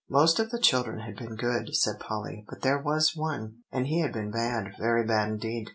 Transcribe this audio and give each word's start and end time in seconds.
"Most 0.09 0.39
of 0.39 0.49
the 0.49 0.57
children 0.57 1.01
had 1.01 1.15
been 1.15 1.35
good," 1.35 1.75
said 1.75 1.99
Polly; 1.99 2.43
"but 2.49 2.61
there 2.61 2.79
was 2.81 3.15
one, 3.15 3.57
and 3.71 3.85
he 3.85 3.99
had 4.01 4.11
been 4.13 4.31
bad, 4.31 4.73
very 4.79 5.05
bad 5.05 5.29
indeed. 5.29 5.69